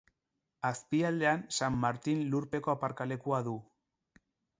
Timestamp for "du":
3.49-3.55